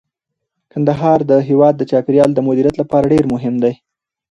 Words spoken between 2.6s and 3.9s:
لپاره ډیر مهم دی.